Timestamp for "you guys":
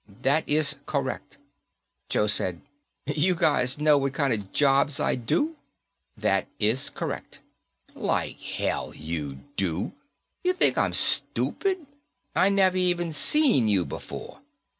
3.05-3.77